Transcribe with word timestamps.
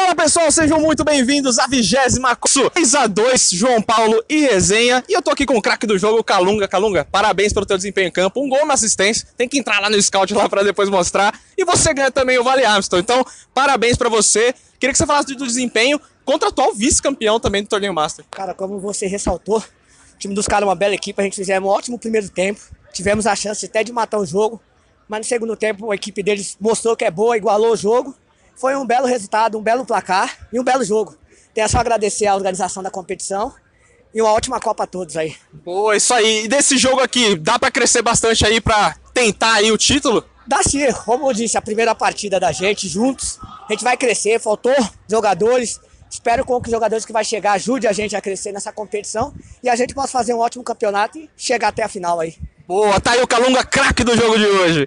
Fala 0.00 0.14
pessoal, 0.14 0.48
sejam 0.52 0.80
muito 0.80 1.02
bem-vindos 1.02 1.58
à 1.58 1.66
vigésima 1.66 2.38
3 2.72 2.94
a 2.94 3.08
2 3.08 3.50
João 3.50 3.82
Paulo 3.82 4.24
e 4.28 4.42
Resenha. 4.42 5.02
E 5.08 5.12
eu 5.12 5.20
tô 5.20 5.32
aqui 5.32 5.44
com 5.44 5.56
o 5.56 5.60
craque 5.60 5.88
do 5.88 5.98
jogo, 5.98 6.22
Calunga. 6.22 6.68
Calunga, 6.68 7.04
parabéns 7.04 7.52
pelo 7.52 7.66
teu 7.66 7.76
desempenho 7.76 8.06
em 8.06 8.10
campo. 8.12 8.40
Um 8.40 8.48
gol, 8.48 8.62
uma 8.62 8.74
assistência. 8.74 9.26
Tem 9.36 9.48
que 9.48 9.58
entrar 9.58 9.80
lá 9.80 9.90
no 9.90 10.00
scout 10.00 10.32
lá 10.32 10.48
para 10.48 10.62
depois 10.62 10.88
mostrar. 10.88 11.38
E 11.58 11.64
você 11.64 11.92
ganha 11.92 12.12
também 12.12 12.38
o 12.38 12.44
Vale 12.44 12.64
Armstrong. 12.64 13.02
Então, 13.02 13.26
parabéns 13.52 13.96
para 13.96 14.08
você. 14.08 14.54
Queria 14.78 14.92
que 14.92 14.98
você 14.98 15.04
falasse 15.04 15.34
do 15.34 15.44
desempenho 15.44 16.00
contra 16.24 16.48
o 16.48 16.52
atual 16.52 16.72
vice-campeão 16.72 17.40
também 17.40 17.64
do 17.64 17.68
torneio 17.68 17.92
Master. 17.92 18.24
Cara, 18.30 18.54
como 18.54 18.78
você 18.78 19.08
ressaltou, 19.08 19.58
o 19.58 20.18
time 20.18 20.32
dos 20.32 20.46
caras 20.46 20.62
é 20.62 20.68
uma 20.68 20.76
bela 20.76 20.94
equipe. 20.94 21.20
A 21.20 21.24
gente 21.24 21.34
fizemos 21.34 21.68
um 21.68 21.72
ótimo 21.72 21.98
primeiro 21.98 22.28
tempo. 22.28 22.60
Tivemos 22.92 23.26
a 23.26 23.34
chance 23.34 23.66
até 23.66 23.82
de 23.82 23.92
matar 23.92 24.18
o 24.18 24.24
jogo. 24.24 24.62
Mas 25.08 25.18
no 25.18 25.24
segundo 25.24 25.56
tempo 25.56 25.90
a 25.90 25.96
equipe 25.96 26.22
deles 26.22 26.56
mostrou 26.60 26.94
que 26.96 27.04
é 27.04 27.10
boa, 27.10 27.36
igualou 27.36 27.72
o 27.72 27.76
jogo. 27.76 28.14
Foi 28.58 28.74
um 28.74 28.84
belo 28.84 29.06
resultado, 29.06 29.56
um 29.56 29.62
belo 29.62 29.86
placar 29.86 30.48
e 30.52 30.58
um 30.58 30.64
belo 30.64 30.84
jogo. 30.84 31.16
Tenho 31.54 31.68
só 31.68 31.78
agradecer 31.78 32.26
a 32.26 32.34
organização 32.34 32.82
da 32.82 32.90
competição 32.90 33.54
e 34.12 34.20
uma 34.20 34.32
ótima 34.32 34.58
Copa 34.58 34.82
a 34.82 34.86
todos 34.86 35.16
aí. 35.16 35.36
Boa, 35.52 35.96
isso 35.96 36.12
aí. 36.12 36.44
E 36.44 36.48
desse 36.48 36.76
jogo 36.76 37.00
aqui, 37.00 37.36
dá 37.36 37.56
para 37.56 37.70
crescer 37.70 38.02
bastante 38.02 38.44
aí 38.44 38.60
para 38.60 38.96
tentar 39.14 39.54
aí 39.54 39.70
o 39.70 39.78
título? 39.78 40.24
Dá 40.44 40.60
sim, 40.62 40.92
como 41.04 41.28
eu 41.28 41.32
disse, 41.32 41.56
a 41.56 41.62
primeira 41.62 41.94
partida 41.94 42.40
da 42.40 42.50
gente 42.50 42.88
juntos. 42.88 43.38
A 43.68 43.72
gente 43.72 43.84
vai 43.84 43.96
crescer, 43.96 44.40
faltou 44.40 44.74
jogadores. 45.08 45.78
Espero 46.10 46.44
com 46.44 46.60
que 46.60 46.68
os 46.68 46.72
jogadores 46.72 47.04
que 47.04 47.12
vai 47.12 47.24
chegar 47.24 47.52
ajude 47.52 47.86
a 47.86 47.92
gente 47.92 48.16
a 48.16 48.20
crescer 48.20 48.50
nessa 48.50 48.72
competição 48.72 49.32
e 49.62 49.68
a 49.68 49.76
gente 49.76 49.94
possa 49.94 50.08
fazer 50.08 50.34
um 50.34 50.38
ótimo 50.38 50.64
campeonato 50.64 51.16
e 51.18 51.30
chegar 51.36 51.68
até 51.68 51.84
a 51.84 51.88
final 51.88 52.18
aí. 52.18 52.34
Boa, 52.66 53.00
tá 53.00 53.12
aí 53.12 53.22
o 53.22 53.26
Calunga, 53.26 53.64
craque 53.64 54.04
do 54.04 54.14
jogo 54.14 54.36
de 54.36 54.46
hoje. 54.46 54.74